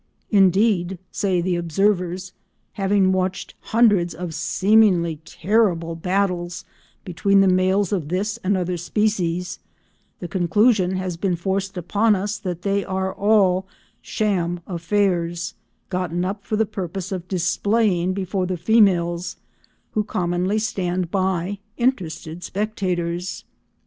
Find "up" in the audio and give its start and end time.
16.25-16.43